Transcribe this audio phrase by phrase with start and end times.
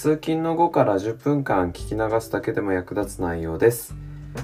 [0.00, 3.94] 通勤の後から10分間聞き流すだけでも役立つ内容です。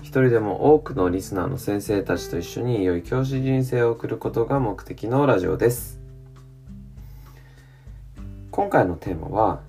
[0.03, 5.99] 一人でも多くのリスナーの先生たちと一緒に良い教師人生を送ることが目的のラジオです。
[8.51, 9.61] 今回のテーマは、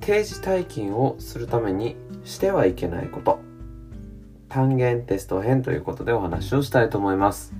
[0.00, 3.38] 定時退勤をするためにしてはいけないこと。
[4.48, 7.52] 単元テスト編ということでお話をしたいと思います。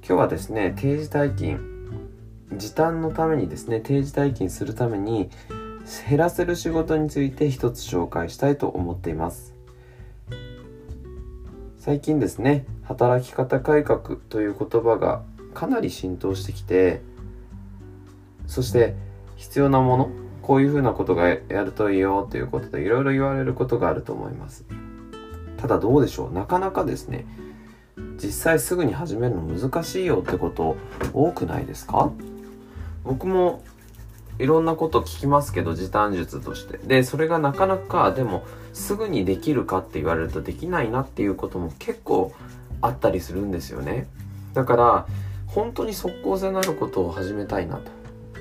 [0.00, 1.77] 今日はですね、定時退勤、
[2.58, 5.30] 時短のためにですね、定時退勤するために
[6.08, 9.54] 減らせる仕事について一つ紹介したいと思っています。
[11.78, 15.22] 最近ですね、働き方改革という言葉が
[15.54, 17.00] かなり浸透してきて、
[18.46, 18.94] そして
[19.36, 20.10] 必要なもの、
[20.42, 24.64] こういうふうなことがやるといいよということでいろいろ言われることがあると思います。
[25.56, 27.26] ただどうでしょうなかなかですね、
[28.22, 30.76] 実際すぐに始めるの難しいよってこと
[31.12, 32.12] 多くないですか？
[33.08, 33.62] 僕も
[34.38, 36.76] いろんなこと聞きますけど時短術として。
[36.76, 42.32] でそれがなかなかでもすぐにできるかって言われるとできないなっていうことも結構
[42.82, 44.06] あったりするんですよね。
[44.52, 45.06] だから
[45.46, 47.90] 本当に即効性のあることを始めたいなと。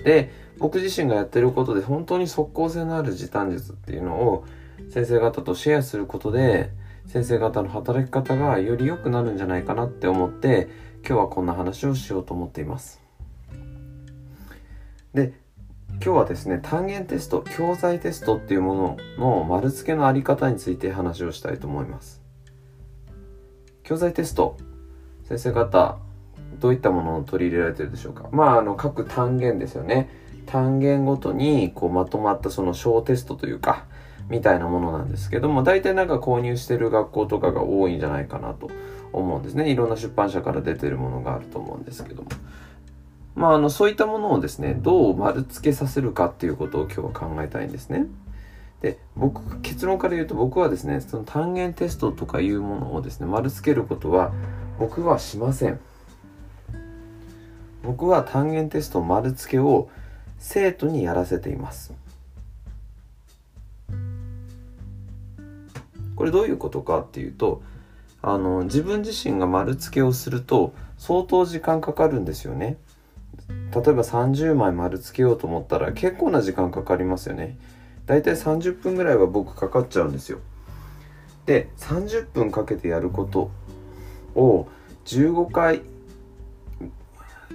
[0.03, 4.45] で僕自身がやってることで本当に即効性のある時短術っていうのを
[4.89, 6.71] 先生方とシェアすることで
[7.05, 10.67] 先生方の働き方がより良くなるんじゃないかなって思って
[11.07, 13.06] 今日はこんな話をしようと思っています。
[15.17, 15.33] で
[15.93, 22.22] 今日はですね単元テスト教材テストっていうものの丸付けのあり方について話をしたいと思います。
[23.81, 24.57] 教材テスト
[25.23, 25.97] 先生方
[26.59, 28.29] どういったものを取り入れられてるでしょうか？
[28.31, 30.11] まああの各単元ですよね
[30.45, 33.88] 単元ごとにこうまとまったその小テストというか
[34.29, 38.69] みたいなものなんですけども、大体なんか購入してる学校とかが多いんじゃないかなと
[39.13, 39.72] 思うんですね。
[39.72, 42.29] いろんな出版社から出てるものがあると思うんですけども。
[43.38, 48.08] まあ、あの、そういったものをですね、どう丸付けさせるかっていうことを今日は考えたいんですね。
[48.81, 54.34] で、僕、結論から言うと僕はですね、その単元テストとかいうものをですね、丸付けることは
[54.80, 55.80] 僕はしません。
[57.84, 59.88] 僕は単元テスト丸付けを
[60.40, 61.94] 生徒にやらせています。
[66.16, 67.62] これどういうことかっていうと
[68.24, 72.78] あの自分自身が丸付けをすると相当時間かかるんですよね
[73.49, 77.57] 例えば30枚丸付けようと思ったら結構な時間かかりますよね。
[78.05, 80.39] だいたい30分ぐらいは僕かかっちゃうんですよ。
[81.45, 83.51] で30分かけてやること
[84.35, 84.67] を
[85.05, 85.81] 15回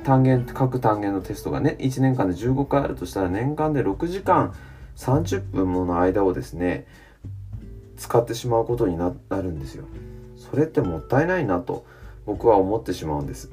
[0.04, 4.54] 単元各単元のテストがね1年間で15回あるとしたら年間で6時間
[4.96, 6.86] 30分もの間をですね
[7.96, 9.84] 使ってしまうことになるんですよ。
[10.36, 11.86] それってもったいないなと
[12.26, 13.50] 僕は思ってしまうんです。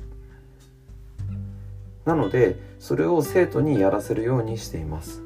[2.10, 5.22] なのでそれを生徒にやらせるようにしています。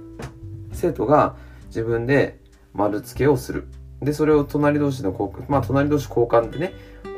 [0.74, 2.42] 生徒が自分で
[2.74, 3.70] 丸付けをする。
[4.02, 6.74] でそれを隣同士の交換まあ隣同士交換でね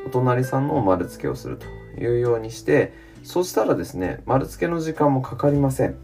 [0.05, 1.65] お隣さんの丸付けをすると
[1.99, 2.93] いうようにして
[3.23, 5.95] そしたらですね丸付けの時間もかかりません。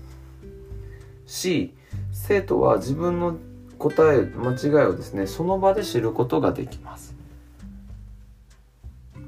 [1.27, 1.75] し
[2.11, 3.37] 生徒は自分の
[3.77, 7.15] 答え間違いをですねその場で知ることができます。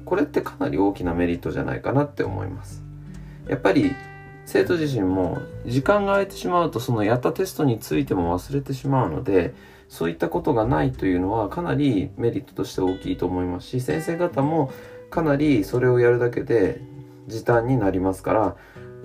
[0.04, 2.82] これってかなり大きなメリットじゃないかなって思います。
[3.46, 3.94] やっぱり
[4.46, 9.54] 生徒自身も時間が空いてしまうとそのやったテストについても忘れてしまうので
[9.88, 14.72] そういったことがないというのはかなりメリットとして大きいと思いますし先生方も
[15.10, 16.80] かなりそれをやるだけで
[17.26, 18.56] 時短になりますから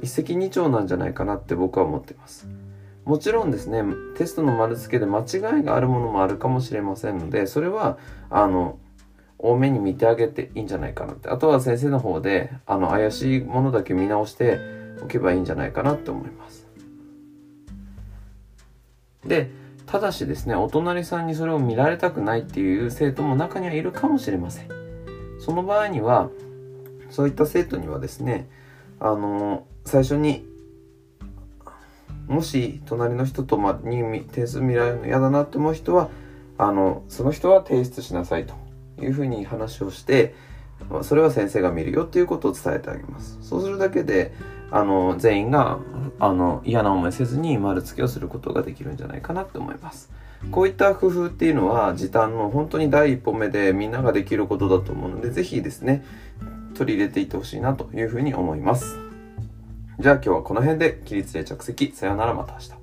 [0.02, 2.48] 一石二鳥なんじゃないかなって僕は思ってます。
[3.06, 3.84] もちろんですね
[4.18, 7.98] テストの丸付けで間違いがあるものもあるかもしれませんのでそれは
[8.30, 8.78] あの
[9.40, 14.60] 多めに見てあげていいんじゃないかなってあとは先生の方であの怪しいものだけ見直して
[15.02, 16.68] おけばいいんじゃないかなって思います。
[19.26, 19.52] で
[19.86, 24.70] ただしですねお隣さんにそれを見られたくないっていう生徒も中にはいるかもしれません。
[25.40, 26.30] その場合には
[27.10, 28.50] そういった生徒にはですね
[29.00, 30.46] あの最初に
[32.28, 36.10] もし隣の人とまに点数見られるの嫌だなって思う人は
[36.60, 38.54] あのその人は提出しなさいと
[39.02, 40.36] いうふうに話をして
[41.02, 43.40] それは先生が見るよっていうことを伝えてあげます。
[43.42, 44.34] そうするだけで
[44.72, 45.80] あの、全員が、
[46.20, 50.12] あの、嫌な思いせずに丸付けをすることができるんじゃないかなって思います。
[50.52, 56.06] こういった工夫っていうのは時短の本当に第一歩目でみんなができることだと思うので、是非ですね、
[56.76, 58.98] 取り入れていってほしいなというふうに思います。
[60.00, 61.92] じゃあ今日はこの辺で起立で着席。
[61.92, 62.79] さよならまた明日。